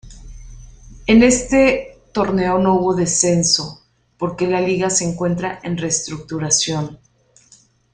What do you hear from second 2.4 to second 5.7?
no hubo descenso por que la liga se encuentra